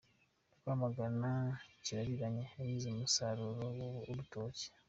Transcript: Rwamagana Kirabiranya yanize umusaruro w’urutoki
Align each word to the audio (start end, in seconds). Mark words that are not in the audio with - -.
Rwamagana 0.59 1.31
Kirabiranya 1.83 2.41
yanize 2.49 2.87
umusaruro 2.93 3.63
w’urutoki 4.03 4.65